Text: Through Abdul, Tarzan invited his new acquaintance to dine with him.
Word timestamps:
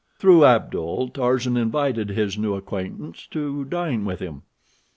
Through 0.17 0.45
Abdul, 0.45 1.09
Tarzan 1.09 1.55
invited 1.55 2.09
his 2.09 2.35
new 2.35 2.55
acquaintance 2.55 3.27
to 3.27 3.65
dine 3.65 4.03
with 4.03 4.19
him. 4.19 4.41